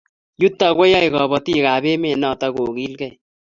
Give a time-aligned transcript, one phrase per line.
[0.41, 3.15] Yutok koyae kabatik ab emet notok kokilgei